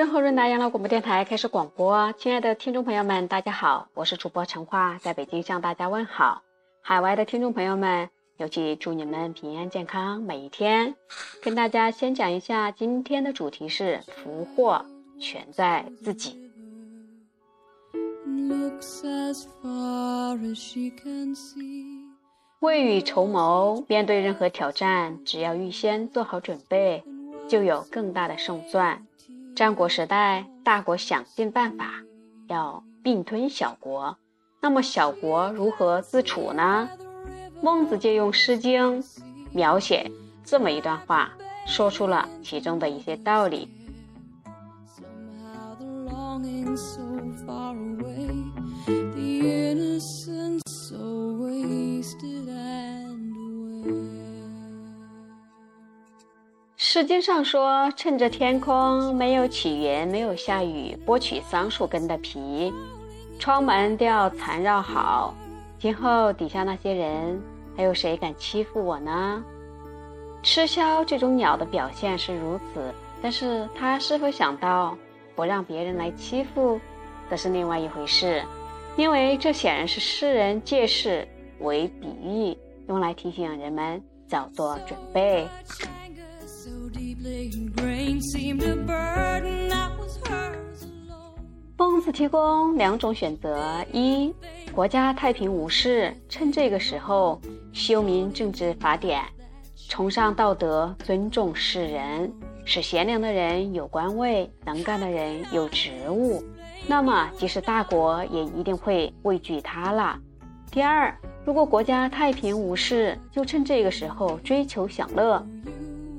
[0.00, 6.40] 润和润达养老广播电台开始广播，亲爱的听众朋友们，大家好，我是主播陈花，在北京向大家问好。
[6.80, 8.08] 海外的听众朋友们，
[8.38, 10.94] 尤其祝你们平安健康每一天。
[11.42, 14.82] 跟大家先讲一下今天的主题是福祸
[15.20, 16.50] 全在自己。
[22.60, 27.04] 未雨绸缪，面对任何挑战，只要预先做好准备，
[27.46, 29.06] 就有更大的胜算。
[29.60, 31.92] 战国时代，大国想尽办法
[32.48, 34.16] 要并吞小国，
[34.58, 36.88] 那么小国如何自处呢？
[37.60, 39.02] 孟子借用《诗经》
[39.52, 40.10] 描写
[40.42, 41.30] 这么一段话，
[41.66, 43.68] 说出了其中的一些道理。
[56.92, 62.74] 诗经上说：“趁着天空没有起云，没有下雨，剥取桑树根的皮，
[63.38, 65.32] 窗门都要缠绕好。
[65.78, 67.40] 今后底下那些人，
[67.76, 69.40] 还有谁敢欺负我呢？”
[70.42, 74.98] 吃枭这种鸟的表现是如此，但是他是否想到
[75.36, 76.80] 不让别人来欺负，
[77.30, 78.42] 则是另外一回事。
[78.96, 81.24] 因为这显然是诗人借势
[81.60, 85.46] 为比喻，用来提醒人们早做准备。
[91.76, 94.34] 孟子提供两种选择：一，
[94.72, 97.38] 国家太平无事，趁这个时候
[97.74, 99.22] 修明政治法典，
[99.86, 102.32] 崇尚道德，尊重世人，
[102.64, 106.42] 使贤良的人有官位，能干的人有职务，
[106.86, 110.18] 那么即使大国也一定会畏惧他了。
[110.70, 115.46] 第二，如果国家太平无事，就趁这个时候追求享乐。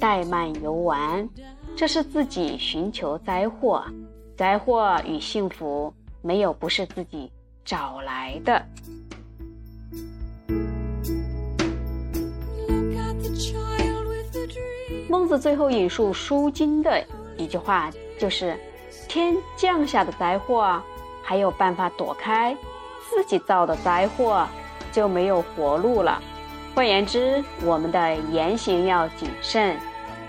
[0.00, 1.28] 怠慢游玩，
[1.76, 3.84] 这是自己寻求灾祸。
[4.34, 7.30] 灾祸与幸福没有不是自己
[7.62, 8.64] 找来的。
[15.06, 17.04] 孟子最后引述《书经》的
[17.36, 18.58] 一句话，就是
[19.06, 20.82] ：“天降下的灾祸，
[21.22, 22.54] 还有办法躲开；
[23.10, 24.46] 自己造的灾祸，
[24.90, 26.22] 就没有活路了。”
[26.74, 29.76] 换言之，我们的言行要谨慎。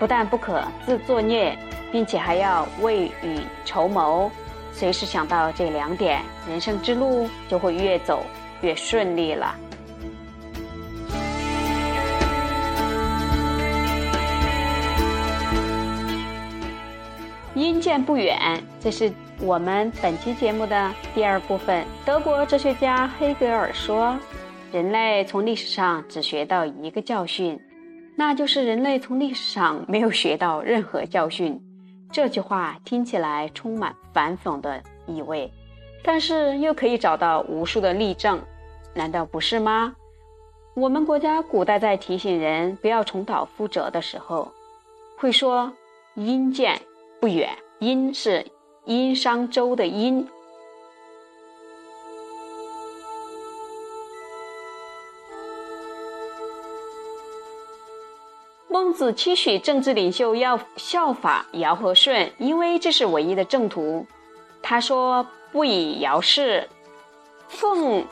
[0.02, 1.56] 不但不可自作孽，
[1.92, 4.28] 并且还要未雨绸缪，
[4.72, 8.26] 随时想到这两点，人生之路就会越走
[8.62, 9.54] 越顺利了。
[17.54, 21.86] 阴见不远，这是我们本期节目的第二部分。
[22.04, 24.18] 德国哲学家黑格尔说
[24.74, 27.56] ：“人类从历史上只学到一个教训。”
[28.14, 31.60] 那就是人类从历史上没有学到任何教训。
[32.10, 35.50] 这句话听起来充满反讽的意味，
[36.02, 38.38] 但是又可以找到无数的例证，
[38.94, 39.96] 难道不是吗？
[40.74, 44.52] 我们国家古代在提醒人不要重蹈覆辙的时候，
[45.16, 45.72] 会说
[46.14, 46.80] “殷见
[47.20, 47.48] 不远
[47.80, 48.46] ”，“殷”是
[48.84, 50.26] 殷商周的“殷”。
[58.92, 64.06] 孟子期许政治领袖要效法尧和舜，因为这是唯一的正途。
[64.62, 66.68] 他说：“不以尧氏
[67.48, 68.04] 奉，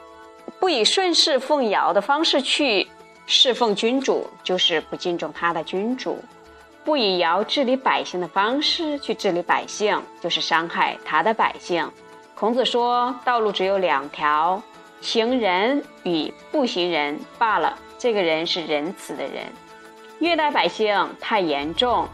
[0.59, 2.89] 不以顺势奉尧的方式去
[3.27, 6.15] 侍奉君主，就是不敬重他的君主；
[6.83, 11.87] 不以尧治理百姓的方式去治理百姓，就是伤害他的百姓。”
[12.35, 14.63] 孔子说：“道路只有两条，
[15.03, 17.79] 行人与不行人罢了。
[17.99, 19.45] 这个人是仁慈的人。”
[20.21, 22.07] 虐待百姓太严重，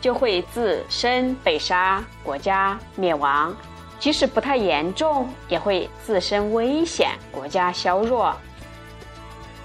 [0.00, 3.52] 就会自身被杀，国家灭亡；
[3.98, 8.34] 即使不太严重，也会自身危险，国家削弱。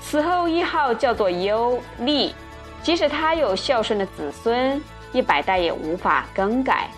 [0.02, 2.36] 此后谥号叫做优利，
[2.84, 4.84] 即使他有孝顺的子孙，
[5.14, 6.90] 一百代也无法更改。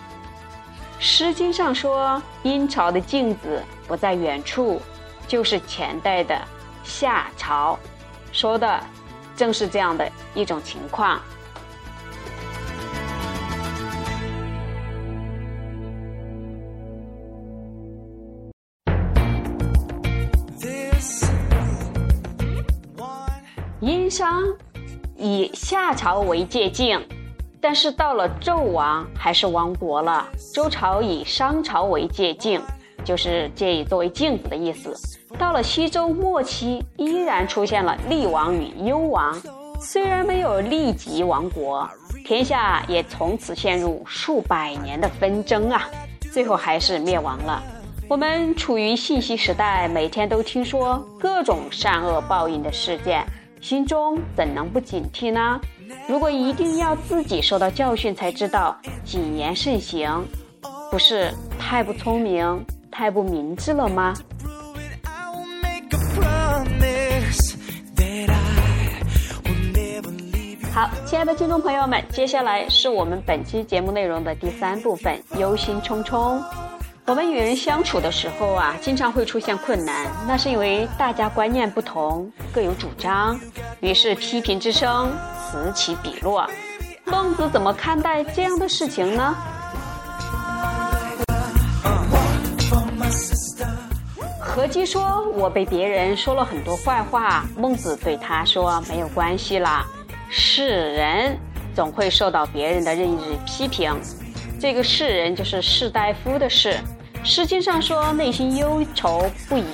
[1.02, 4.82] 《诗经》上说：“殷朝的镜子不在远处，
[5.28, 6.36] 就是前代的
[6.82, 7.78] 夏朝。”
[8.32, 8.80] 说的。
[9.40, 11.18] 正是这样的一种情况。
[23.80, 24.42] 殷商
[25.16, 27.02] 以夏朝为界境，
[27.62, 30.28] 但是到了纣王还是亡国了。
[30.52, 32.60] 周朝以商朝为界境，
[33.04, 34.94] 就是借以作为镜子的意思。
[35.38, 39.40] 到了西周末期，依然出现了厉王与幽王，
[39.80, 41.88] 虽然没有立即亡国，
[42.24, 45.88] 天下也从此陷入数百年的纷争啊。
[46.32, 47.62] 最后还是灭亡了。
[48.08, 53.24] 我们处于信息时代，每天都听说各种善恶报应的事件，
[53.60, 55.60] 心中怎能不警惕呢？
[56.08, 60.24] 如果一定要自己受到教训才知道谨言慎行，
[60.90, 64.14] 不是太不聪明、太不明智了吗？
[70.72, 76.40] 好，亲爱的听众朋友们，接下来是我们本期节目内容的第三部分——忧心忡忡。
[77.06, 83.38] 我们与人相处的时候啊，经常会出现困难，那是因为大家观念不同，各有主张，
[83.80, 85.10] 于是批评之声
[85.50, 86.48] 此起彼落。
[87.06, 89.36] 孟子怎么看待这样的事情呢？
[94.50, 99.86] 何姬说：“我被别人说了很多坏话。”孟子对他说：“没有关系啦，
[100.28, 101.38] 世人
[101.72, 103.94] 总会受到别人的任意批评。
[104.58, 106.76] 这个世人就是士大夫的士。”
[107.22, 109.64] 诗经上说内心忧愁不已，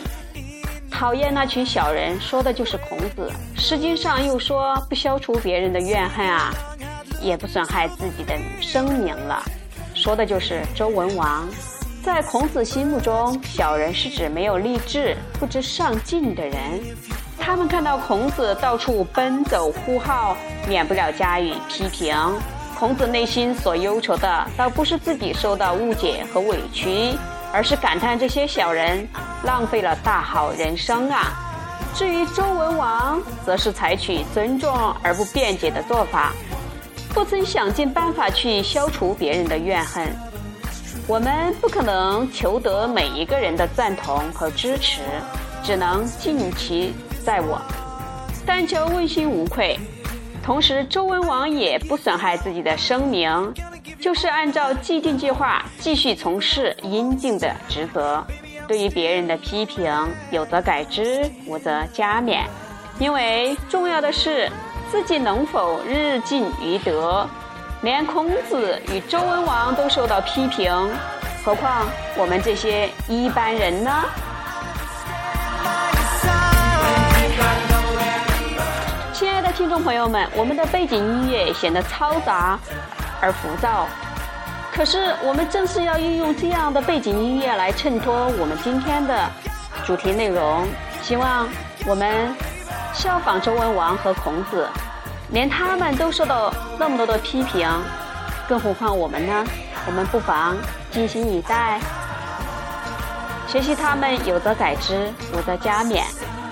[0.90, 3.32] 讨厌那群小人，说的就是孔子。
[3.56, 6.52] 诗经上又说不消除别人的怨恨啊，
[7.22, 9.42] 也不损害自己的声名了，
[9.94, 11.48] 说的就是周文王。
[12.06, 16.54] 在孔子心目中，小人是指没有立志、不知上进的人。
[17.36, 20.36] 他们看到孔子到处奔走呼号，
[20.68, 22.16] 免不了加以批评。
[22.78, 27.12] 孔子内心所忧愁的，倒不是自己受到误解和委屈。
[27.52, 29.08] 而是感叹这些小人
[29.42, 31.32] 浪费了大好人生啊！
[31.92, 34.72] 至于周文王，则是采取尊重
[35.02, 36.32] 而不辩解的做法，
[37.12, 40.06] 不曾想尽办法去消除别人的怨恨。
[41.08, 45.02] 我们不可能求得每一个人的赞同和支持，
[45.62, 46.92] 只能尽其
[47.24, 47.62] 在我，
[48.44, 49.78] 但求问心无愧。
[50.42, 53.54] 同时，周文王也不损害自己的声名。
[53.98, 58.24] 就是按照既定计划继续从事应尽的职责。
[58.68, 59.90] 对于别人的批评，
[60.30, 62.42] 有则改之，无则加勉。
[62.98, 64.50] 因为重要的是
[64.90, 67.26] 自己能否日进于德。
[67.82, 70.72] 连孔子与周文王都受到批评，
[71.44, 71.86] 何况
[72.16, 73.90] 我们这些一般人呢？
[79.12, 82.58] 亲爱的听众朋友们，我们的背景音乐显得嘈杂。
[83.18, 83.86] 而浮躁，
[84.74, 89.26] 可是我们正是要运用这样的背景音乐来衬托我们今天的
[89.86, 90.68] 主题内容。
[91.00, 91.48] 希望
[91.86, 92.36] 我们
[92.92, 94.68] 效仿周文王和孔子，
[95.30, 97.68] 连他们都受到那么多的批评，
[98.48, 99.44] 更何况我们呢？
[99.86, 100.56] 我们不妨
[100.90, 101.80] 静心以待，
[103.46, 106.02] 学习他们，有则改之，无则加勉。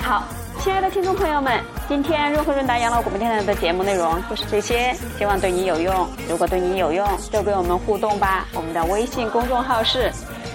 [0.02, 0.22] 好。
[0.60, 6.08] 亲爱的听众朋友们，今天润和润达养老广播电台的节目内容就是这些，希望对你有用。
[6.26, 8.46] 如果对你有用，就跟我们互动吧。
[8.54, 10.10] 我们的微信公众号是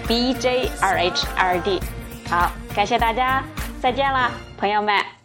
[0.08, 1.80] B J R H R D。
[2.28, 3.44] 好，感谢大家，
[3.80, 5.19] 再见了，朋友们。